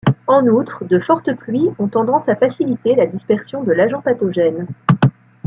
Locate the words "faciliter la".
2.35-3.05